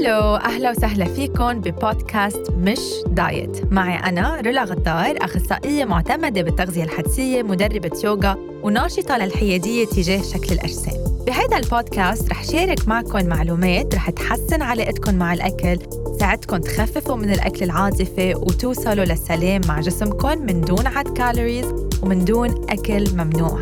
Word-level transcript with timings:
hello 0.00 0.36
أهلا 0.36 0.70
وسهلا 0.70 1.04
فيكم 1.04 1.60
ببودكاست 1.60 2.50
مش 2.50 2.80
diet. 3.06 3.72
معي 3.72 3.94
أنا 3.94 4.40
رولا 4.46 4.64
غدار 4.64 5.16
أخصائية 5.20 5.84
معتمدة 5.84 6.42
بالتغذية 6.42 6.84
الحدسية 6.84 7.42
مدربة 7.42 8.00
يوغا 8.04 8.36
وناشطة 8.62 9.18
للحيادية 9.18 9.84
تجاه 9.86 10.22
شكل 10.22 10.52
الأجسام. 10.54 10.99
بهذا 11.26 11.56
البودكاست 11.56 12.30
رح 12.30 12.44
شارك 12.44 12.88
معكم 12.88 13.26
معلومات 13.26 13.94
رح 13.94 14.10
تحسن 14.10 14.62
علاقتكم 14.62 15.14
مع 15.14 15.32
الأكل 15.32 15.76
تساعدكم 16.16 16.56
تخففوا 16.56 17.16
من 17.16 17.30
الأكل 17.30 17.64
العاطفي 17.64 18.34
وتوصلوا 18.34 19.04
للسلام 19.04 19.60
مع 19.68 19.80
جسمكم 19.80 20.38
من 20.38 20.60
دون 20.60 20.86
عد 20.86 21.08
calories 21.08 21.66
ومن 22.02 22.24
دون 22.24 22.70
أكل 22.70 23.10
ممنوع. 23.14 23.60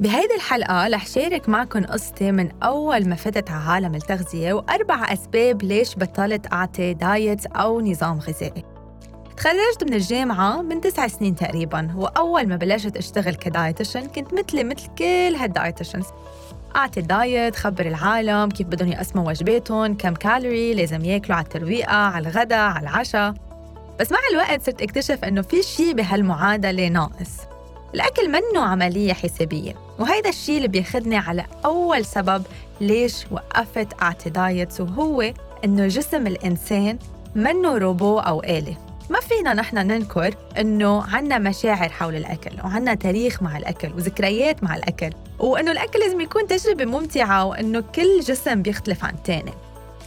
بهيدي 0.00 0.34
الحلقة 0.36 0.88
رح 0.88 1.06
شارك 1.06 1.48
معكم 1.48 1.84
قصتي 1.84 2.32
من 2.32 2.62
أول 2.62 3.08
ما 3.08 3.14
فتت 3.14 3.50
على 3.50 3.64
عالم 3.64 3.94
التغذية 3.94 4.52
وأربع 4.52 5.12
أسباب 5.12 5.62
ليش 5.62 5.96
بطلت 5.96 6.52
أعطي 6.52 6.94
diet 6.94 7.46
أو 7.46 7.80
نظام 7.80 8.18
غذائي. 8.18 8.75
تخرجت 9.46 9.84
من 9.84 9.94
الجامعة 9.94 10.62
من 10.62 10.80
تسع 10.80 11.08
سنين 11.08 11.34
تقريبا 11.34 11.90
وأول 11.96 12.46
ما 12.46 12.56
بلشت 12.56 12.96
أشتغل 12.96 13.34
ك 13.34 13.41
dietitian 13.41 14.06
كنت 14.06 14.34
مثلي 14.34 14.64
مثل 14.64 14.86
كل 14.98 15.36
هال 15.38 15.49
dietitians 15.49 16.04
أعطي 16.76 17.00
diet 17.00 17.56
خبر 17.56 17.86
العالم 17.86 18.48
كيف 18.48 18.66
بدهم 18.66 18.92
يقسموا 18.92 19.28
وجباتهم 19.28 19.96
كم 19.96 20.14
كالوري 20.14 20.74
لازم 20.74 21.04
ياكلوا 21.04 21.36
على 21.36 21.44
الترويقة 21.44 21.96
على 21.96 22.28
الغداء 22.28 22.58
على 22.58 22.82
العشاء. 22.82 23.34
بس 24.00 24.12
مع 24.12 24.18
الوقت 24.32 24.62
صرت 24.62 24.82
أكتشف 24.82 25.24
إنه 25.24 25.42
في 25.42 25.62
شيء 25.62 25.92
بهالمعادلة 25.92 26.88
ناقص. 26.88 27.32
الأكل 27.94 28.28
منه 28.28 28.62
عملية 28.62 29.12
حسابية 29.12 29.74
وهيدا 29.98 30.28
الشيء 30.28 30.56
اللي 30.56 30.68
بياخدني 30.68 31.16
على 31.16 31.44
أول 31.64 32.04
سبب 32.04 32.42
ليش 32.80 33.26
وقفت 33.30 34.02
أعطي 34.02 34.30
دايتس 34.30 34.80
وهو 34.80 35.32
إنه 35.64 35.86
جسم 35.86 36.26
الإنسان 36.26 36.98
منه 37.34 37.78
روبو 37.78 38.18
أو 38.18 38.42
آلة. 38.42 38.76
فينا 39.28 39.54
نحن 39.54 39.76
ننكر 39.78 40.34
إنه 40.58 41.02
عنا 41.14 41.38
مشاعر 41.38 41.88
حول 41.88 42.16
الأكل 42.16 42.50
وعنا 42.64 42.94
تاريخ 42.94 43.42
مع 43.42 43.56
الأكل 43.56 43.92
وذكريات 43.96 44.64
مع 44.64 44.76
الأكل 44.76 45.10
وإنه 45.38 45.72
الأكل 45.72 45.98
لازم 46.00 46.20
يكون 46.20 46.46
تجربة 46.46 46.84
ممتعة 46.84 47.44
وإنه 47.44 47.80
كل 47.80 48.20
جسم 48.20 48.62
بيختلف 48.62 49.04
عن 49.04 49.14
الثاني 49.14 49.52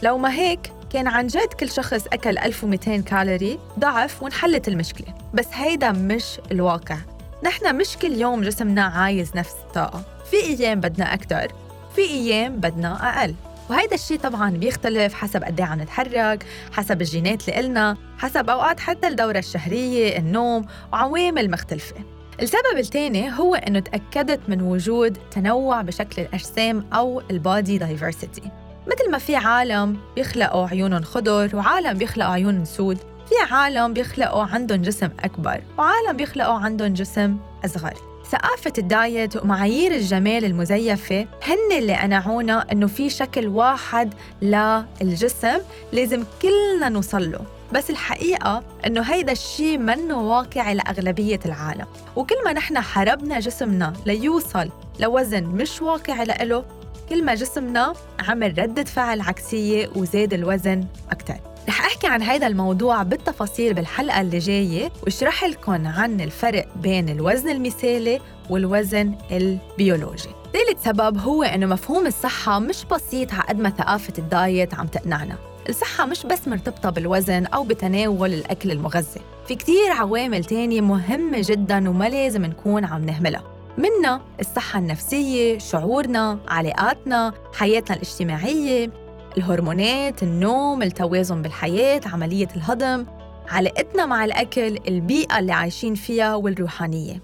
لو 0.02 0.18
ما 0.18 0.32
هيك 0.34 0.72
كان 0.92 1.06
عن 1.06 1.26
جد 1.26 1.52
كل 1.60 1.70
شخص 1.70 2.06
أكل 2.12 2.38
1200 2.38 2.96
كالوري 2.96 3.58
ضعف 3.78 4.22
وانحلت 4.22 4.68
المشكلة. 4.68 5.14
بس 5.34 5.46
هيدا 5.52 5.92
مش 5.92 6.24
الواقع. 6.52 6.96
نحن 7.44 7.76
مش 7.76 7.96
كل 7.96 8.12
يوم 8.12 8.40
جسمنا 8.40 8.82
عايز 8.84 9.36
نفس 9.36 9.54
الطاقة. 9.66 10.02
في 10.30 10.36
أيام 10.36 10.80
بدنا 10.80 11.14
أكتر 11.14 11.52
في 11.96 12.02
أيام 12.02 12.56
بدنا 12.56 13.20
أقل. 13.20 13.34
وهيدا 13.70 13.94
الشيء 13.94 14.18
طبعا 14.18 14.50
بيختلف 14.50 15.14
حسب 15.14 15.44
قد 15.44 15.60
إيه 15.60 15.66
عم 15.66 15.82
نتحرك 15.82 16.46
حسب 16.72 17.00
الجينات 17.00 17.48
اللي 17.48 17.60
إلنا 17.60 17.96
حسب 18.18 18.50
أوقات 18.50 18.80
حتى 18.80 19.08
الدورة 19.08 19.38
الشهرية 19.38 20.18
النوم 20.18 20.66
وعوامل 20.92 21.50
مختلفة. 21.50 21.96
السبب 22.42 22.78
الثاني 22.78 23.32
هو 23.32 23.54
إنه 23.54 23.80
تأكدت 23.80 24.40
من 24.48 24.62
وجود 24.62 25.18
تنوع 25.30 25.82
بشكل 25.82 26.22
الأجسام 26.22 26.86
أو 26.92 27.22
البادي 27.30 27.78
دايفرسيتي 27.78 28.42
مثل 28.86 29.10
ما 29.10 29.18
في 29.18 29.36
عالم 29.36 29.96
بيخلقوا 30.16 30.68
عيونهم 30.68 31.02
خضر 31.02 31.56
وعالم 31.56 31.98
بيخلقوا 31.98 32.32
عيونهم 32.32 32.64
سود. 32.64 32.98
في 32.98 33.54
عالم 33.54 33.92
بيخلقوا 33.92 34.42
عندهم 34.42 34.82
جسم 34.82 35.08
أكبر 35.20 35.62
وعالم 35.78 36.16
بيخلقوا 36.16 36.58
عندهم 36.58 36.94
جسم 36.94 37.36
أصغر. 37.64 38.09
ثقافة 38.30 38.72
الدايت 38.78 39.36
ومعايير 39.36 39.92
الجمال 39.94 40.44
المزيفة 40.44 41.20
هن 41.20 41.78
اللي 41.78 41.94
قنعونا 41.94 42.66
إنه 42.72 42.86
في 42.86 43.10
شكل 43.10 43.46
واحد 43.46 44.14
للجسم 44.42 45.58
لازم 45.92 46.24
كلنا 46.42 46.88
نوصل 46.88 47.30
له 47.32 47.40
بس 47.72 47.90
الحقيقة 47.90 48.62
إنه 48.86 49.02
هيدا 49.02 49.32
الشيء 49.32 49.78
منه 49.78 50.18
واقعي 50.22 50.74
لأغلبية 50.74 51.40
العالم. 51.46 51.86
وكل 52.16 52.34
ما 52.44 52.52
نحن 52.52 52.80
حربنا 52.80 53.40
جسمنا 53.40 53.92
ليوصل 54.06 54.68
لوزن 55.00 55.44
مش 55.44 55.82
واقعي 55.82 56.24
لإله 56.24 56.64
كل 57.08 57.24
ما 57.24 57.34
جسمنا 57.34 57.92
عمل 58.28 58.58
ردة 58.58 58.84
فعل 58.84 59.20
عكسية 59.20 59.90
وزاد 59.96 60.34
الوزن 60.34 60.84
أكتر. 61.10 61.34
رح 61.70 61.86
أحكي 61.86 62.06
عن 62.06 62.22
هذا 62.22 62.46
الموضوع 62.46 63.02
بالتفاصيل 63.02 63.74
بالحلقة 63.74 64.20
اللي 64.20 64.38
جاية 64.38 64.92
واشرح 65.02 65.44
لكم 65.44 65.86
عن 65.86 66.20
الفرق 66.20 66.68
بين 66.76 67.08
الوزن 67.08 67.48
المثالي 67.48 68.20
والوزن 68.50 69.14
البيولوجي. 69.32 70.28
ثالث 70.52 70.84
سبب 70.84 71.18
هو 71.18 71.42
إنه 71.42 71.66
مفهوم 71.66 72.06
الصحة 72.06 72.58
مش 72.58 72.84
بسيط 72.84 73.32
على 73.32 73.42
قد 73.42 73.58
ما 73.58 73.70
ثقافة 73.70 74.12
ال 74.18 74.29
diet 74.29 74.74
عم 74.74 74.86
تقنعنا. 74.86 75.34
الصحة 75.68 76.06
مش 76.06 76.26
بس 76.26 76.48
مرتبطة 76.48 76.90
بالوزن 76.90 77.46
أو 77.46 77.64
بتناول 77.64 78.34
الأكل 78.34 78.70
المغذي. 78.70 79.20
في 79.48 79.54
كتير 79.54 79.92
عوامل 79.92 80.44
تانية 80.44 80.80
مهمة 80.80 81.42
جدا 81.44 81.90
وما 81.90 82.08
لازم 82.08 82.46
نكون 82.46 82.84
عم 82.84 83.04
نهملها. 83.04 83.42
منها 83.78 84.20
الصحة 84.40 84.78
النفسية، 84.78 85.58
شعورنا، 85.58 86.38
علاقاتنا، 86.48 87.32
حياتنا 87.54 87.96
الاجتماعية، 87.96 88.90
الهرمونات، 89.36 90.22
النوم، 90.22 90.82
التوازن 90.82 91.42
بالحياة، 91.42 92.00
عملية 92.06 92.48
الهضم، 92.56 93.06
علاقتنا 93.48 94.06
مع 94.06 94.24
الأكل، 94.24 94.78
البيئة 94.88 95.38
اللي 95.38 95.52
عايشين 95.52 95.94
فيها 95.94 96.34
والروحانية. 96.34 97.20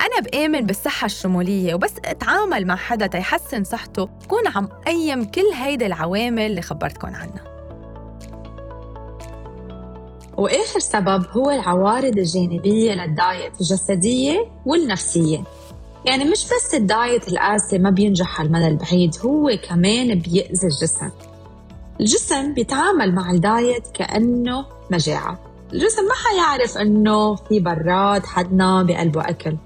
أنا 0.00 0.20
بآمن 0.20 0.60
بالصحة 0.60 1.04
الشمولية 1.04 1.74
وبس 1.74 1.92
أتعامل 2.04 2.66
مع 2.66 2.76
حدا 2.76 3.06
تيحسن 3.06 3.64
صحته 3.64 4.04
بكون 4.04 4.46
عم 4.54 4.66
قيم 4.66 5.24
كل 5.24 5.46
هيدي 5.54 5.86
العوامل 5.86 6.42
اللي 6.42 6.62
خبرتكم 6.62 7.08
عنها. 7.08 7.44
وآخر 10.36 10.80
سبب 10.80 11.26
هو 11.30 11.50
العوارض 11.50 12.18
الجانبية 12.18 12.92
لل 12.92 13.15
diet 13.15 13.60
الجسدية 13.60 14.46
والنفسية. 14.66 15.44
يعني 16.04 16.24
مش 16.24 16.44
بس 16.44 16.74
ال 16.74 16.85
diet 16.85 17.28
القاسي 17.28 17.78
ما 17.78 17.90
بينجح 17.90 18.40
على 18.40 18.46
المدى 18.46 18.66
البعيد 18.66 19.14
هو 19.24 19.50
كمان 19.68 20.18
بيأذي 20.18 20.66
الجسم. 20.66 21.10
الجسم 22.00 22.54
بيتعامل 22.54 23.14
مع 23.14 23.30
ال 23.30 23.42
diet 23.42 23.88
كأنه 23.94 24.66
مجاعة. 24.90 25.38
الجسم 25.72 26.02
ما 26.04 26.14
حيعرف 26.14 26.78
إنه 26.78 27.34
في 27.34 27.60
براد 27.60 28.26
حدنا 28.26 28.82
بقلبه 28.82 29.28
أكل. 29.28 29.56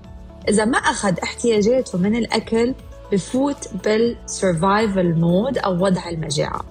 إذا 0.48 0.64
ما 0.64 0.78
أخذ 0.78 1.18
احتياجاته 1.22 1.98
من 1.98 2.16
الأكل 2.16 2.74
بفوت 3.12 3.68
بال 3.84 4.10
survival 4.10 5.14
mode 5.14 5.58
أو 5.58 5.84
وضع 5.84 6.08
المجاعة. 6.08 6.64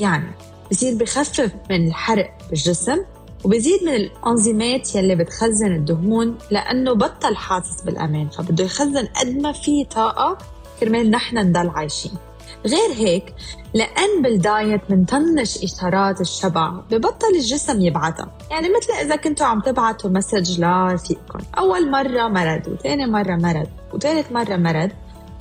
يعني 0.00 0.30
بصير 0.70 0.94
بخفف 0.94 1.52
من 1.70 1.86
الحرق 1.86 2.30
بالجسم 2.50 2.98
وبزيد 3.44 3.84
من 3.84 3.94
الانزيمات 3.94 4.94
يلي 4.94 5.14
بتخزن 5.14 5.72
الدهون 5.72 6.38
لأنه 6.50 6.92
بطل 6.92 7.36
حاسس 7.36 7.82
بالأمان. 7.82 8.28
فبده 8.28 8.64
يخزن 8.64 9.06
قد 9.06 9.28
ما 9.28 9.52
في 9.52 9.84
طاقة 9.84 10.38
كرمال 10.80 11.10
نحن 11.10 11.38
نضل 11.38 11.68
عايشين. 11.68 12.12
غير 12.66 12.92
هيك 12.94 13.34
لأن 13.74 14.22
بال 14.22 14.41
diet 14.41 14.80
منطنش 14.90 15.64
إشارات 15.64 16.20
الشبع 16.20 16.70
ببطل 16.90 17.34
الجسم 17.34 17.80
يبعتها 17.80 18.38
يعني 18.50 18.68
مثل 18.68 18.92
إذا 18.92 19.16
كنتوا 19.16 19.46
عم 19.46 19.60
تبعتوا 19.60 20.10
message 20.10 20.60
لرفيقكم 20.60 21.38
أول 21.58 21.90
مرة 21.90 22.28
ما 22.28 22.41
رد 22.41 22.68
وثاني 22.68 23.06
مرة 23.06 23.36
ما 23.36 23.47
رد 23.47 23.68
وثالث 23.94 24.32
مرة 24.32 24.56
مرض. 24.56 24.90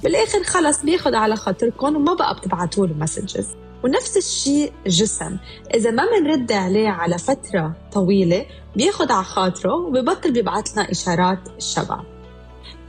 بالآخر 0.04 0.44
خلص 0.44 0.82
بياخد 0.84 1.14
على 1.14 1.36
خاطركم 1.36 1.96
وما 1.96 2.14
بقى 2.14 2.36
بتبعتوا 2.36 2.88
له 2.88 2.94
مسجز. 2.94 3.48
ونفس 3.84 4.18
الشيء 4.18 4.74
الجسم. 4.86 5.38
إذا 5.76 5.92
ما 5.92 6.04
بنرد 6.06 6.52
عليه 6.52 6.90
على 6.90 7.18
فترة 7.18 7.76
طويلة 7.94 8.46
بياخد 8.76 9.12
على 9.12 9.24
خاطره 9.24 9.74
وببطل 9.74 10.32
بيبعث 10.32 10.74
لنا 10.74 10.92
إشارات 10.92 11.40
الشبع. 11.58 12.00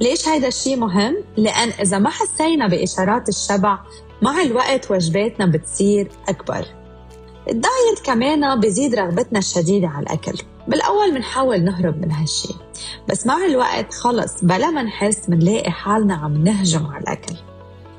ليش 0.00 0.28
هيدا 0.28 0.48
الشيء 0.48 0.76
مهم؟ 0.76 1.16
لأن 1.36 1.68
إذا 1.68 1.98
ما 1.98 2.10
حسينا 2.10 2.68
بإشارات 2.68 3.28
الشبع 3.28 3.78
مع 4.22 4.42
الوقت 4.42 4.90
وجباتنا 4.90 5.46
بتصير 5.46 6.10
أكبر. 6.28 6.66
الدايت 7.48 8.00
كمان 8.04 8.60
بيزيد 8.60 8.94
رغبتنا 8.94 9.38
الشديدة 9.38 9.88
على 9.88 10.06
الأكل. 10.06 10.42
بالأول 10.68 11.14
بنحاول 11.14 11.64
نهرب 11.64 12.00
من 12.02 12.12
هالشي 12.12 12.54
بس 13.08 13.26
مع 13.26 13.44
الوقت 13.44 13.94
خلص 13.94 14.44
بلا 14.44 14.70
ما 14.70 14.82
نحس 14.82 15.26
بنلاقي 15.26 15.70
حالنا 15.70 16.14
عم 16.14 16.44
نهجم 16.44 16.86
على 16.86 17.02
الأكل. 17.02 17.36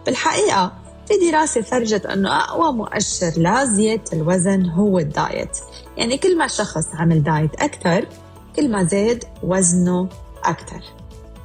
بالحقيقة 0.05 0.73
في 1.07 1.31
دراسة 1.31 1.61
فرجت 1.61 2.05
أنه 2.05 2.39
أقوى 2.39 2.73
مؤشر 2.73 3.31
لزيادة 3.37 4.03
الوزن 4.13 4.65
هو 4.65 4.99
الدايت. 4.99 5.57
يعني 5.97 6.17
كل 6.17 6.37
ما 6.37 6.47
شخص 6.47 6.87
عمل 6.93 7.23
دايت 7.23 7.55
أكثر 7.55 8.07
كل 8.55 8.71
ما 8.71 8.83
زاد 8.83 9.23
وزنه 9.43 10.09
أكثر. 10.43 10.81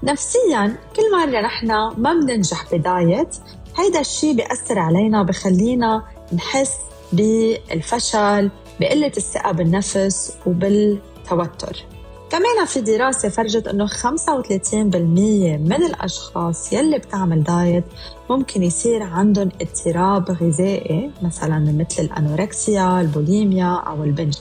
نفسيا 0.02 0.76
كل 0.96 1.02
مرة 1.12 1.40
نحن 1.40 1.66
ما 1.96 2.14
بننجح 2.14 2.74
بدايت 2.74 3.36
هيدا 3.76 4.00
الشيء 4.00 4.34
بيأثر 4.34 4.78
علينا 4.78 5.22
بخلينا 5.22 6.02
نحس 6.32 6.76
بالفشل 7.12 8.50
بقلة 8.80 9.12
الثقة 9.16 9.52
بالنفس 9.52 10.32
وبالتوتر. 10.46 11.84
كمان 12.30 12.64
في 12.66 12.80
دراسة 12.80 13.28
فرجت 13.28 13.68
إنه 13.68 13.86
35% 13.86 15.58
من 15.58 15.72
الأشخاص 15.72 16.72
يلي 16.72 16.98
بتعمل 16.98 17.42
diet 17.42 17.84
ممكن 18.30 18.62
يصير 18.62 19.02
عندهم 19.02 19.48
اضطراب 19.60 20.30
غذائي 20.30 21.10
مثلا 21.22 21.58
مثل 21.58 22.02
ال 22.02 22.12
anorexia، 22.12 23.00
ال 23.00 23.09
bulimia 23.10 23.74
أو 23.74 24.04
ال 24.04 24.10
binge 24.10 24.36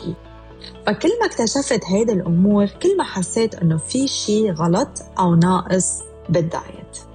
فكل 0.88 1.10
ما 1.22 1.26
اكتشفت 1.26 1.86
هيدي 1.86 2.14
الأمور 2.14 2.66
كل 2.66 2.98
ما 2.98 3.04
حسيت 3.04 3.56
إنه 3.56 3.78
في 3.78 4.08
شيء 4.08 4.54
غلط 4.54 4.90
أو 5.20 5.36
ناقص 5.36 6.00
بال 6.30 6.53
diet. 6.53 7.11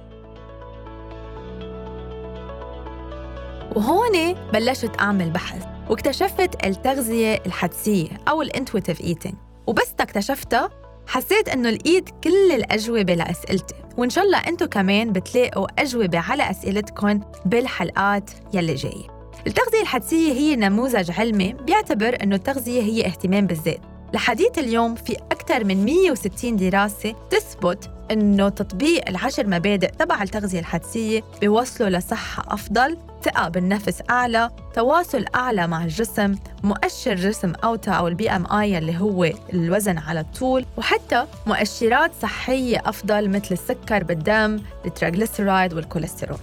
وهون 3.75 4.33
بلشت 4.53 4.91
أعمل 4.99 5.29
بحث 5.29 5.63
واكتشفت 5.89 6.65
التغذية 6.65 7.41
الحدسية 7.45 8.09
أو 8.29 8.41
ال 8.41 8.47
intuitive 8.47 9.01
eating 9.01 9.35
وبس 9.67 9.93
اكتشفتها 9.99 10.69
حسيت 11.07 11.49
إنه 11.49 11.69
لقيت 11.69 12.09
كل 12.23 12.51
الأجوبة 12.51 13.13
لأسئلتي. 13.13 13.75
وإن 13.97 14.09
شاء 14.09 14.23
الله 14.23 14.37
أنتم 14.37 14.65
كمان 14.65 15.11
بتلاقوا 15.11 15.67
أجوبة 15.79 16.19
على 16.19 16.51
اسئلتكم 16.51 17.19
بالحلقات 17.45 18.31
يلي 18.53 18.75
جاية. 18.75 19.07
التغذية 19.47 19.81
الحدسية 19.81 20.33
هي 20.33 20.55
نموذج 20.55 21.11
علمي 21.11 21.53
بيعتبر 21.53 22.17
إنه 22.23 22.35
التغذية 22.35 22.81
هي 22.81 23.05
اهتمام 23.05 23.47
بالذات. 23.47 23.79
لحديث 24.13 24.57
اليوم 24.57 24.95
في 24.95 25.15
أكثر 25.31 25.63
من 25.63 25.85
160 25.85 26.55
دراسة 26.55 27.15
تثبت 27.29 27.89
إنه 28.11 28.49
تطبيق 28.49 29.09
العشر 29.09 29.47
مبادئ 29.47 29.91
تبع 29.91 30.23
التغذية 30.23 30.59
الحدسية 30.59 31.23
بيوصلوا 31.41 31.89
لصحة 31.89 32.53
أفضل 32.53 32.97
ثقة 33.27 33.49
بالنفس 33.49 34.01
أعلى 34.09 34.51
تواصل 34.75 35.25
أعلى 35.35 35.67
مع 35.67 35.83
الجسم 35.83 36.35
مؤشر 36.63 37.15
جسم 37.15 37.53
أوطى 37.63 37.91
أو 37.91 38.07
ال 38.07 38.29
BMI 38.29 38.77
اللي 38.77 38.97
هو 38.99 39.29
الوزن 39.53 39.97
على 39.97 40.19
الطول 40.19 40.65
وحتى 40.77 41.25
مؤشرات 41.47 42.11
صحية 42.21 42.81
أفضل 42.85 43.29
مثل 43.29 43.47
السكر 43.51 44.03
بالدم 44.03 44.59
ال 44.85 44.92
triglyceride 44.92 45.73
والكوليسترول. 45.73 46.39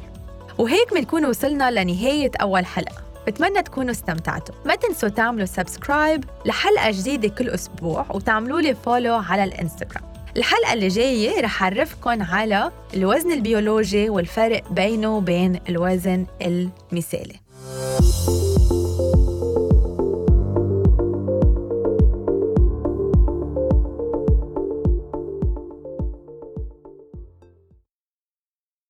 وهيك 0.58 0.94
بنكون 0.94 1.24
وصلنا 1.24 1.70
لنهاية 1.70 2.30
أول 2.40 2.66
حلقة. 2.66 3.02
بتمنى 3.26 3.62
تكونوا 3.62 3.90
استمتعتوا. 3.90 4.54
ما 4.64 4.74
تنسوا 4.74 5.08
تعملوا 5.08 5.46
subscribe 5.46 6.24
لحلقة 6.46 6.90
جديدة 6.90 7.28
كل 7.28 7.48
أسبوع 7.48 8.06
وتعملوا 8.10 8.60
لي 8.60 8.74
follow 8.74 9.14
على 9.14 9.44
الإنستغرام. 9.44 10.13
الحلقة 10.36 10.72
اللي 10.72 10.88
جاية 10.88 11.40
رح 11.40 11.62
أعرفكم 11.62 12.22
على 12.22 12.70
الوزن 12.94 13.32
البيولوجي 13.32 14.08
والفرق 14.10 14.72
بينه 14.72 15.16
وبين 15.16 15.60
الوزن 15.68 16.26
المثالي. 16.42 17.34